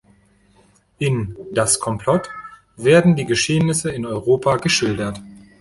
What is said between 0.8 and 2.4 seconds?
In "Das Komplott"